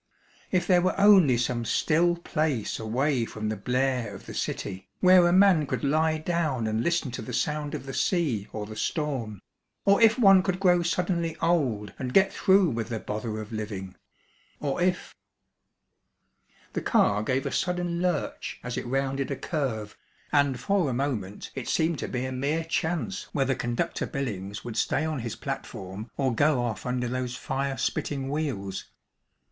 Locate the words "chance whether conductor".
22.63-24.07